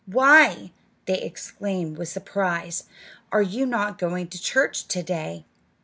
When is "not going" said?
3.67-4.29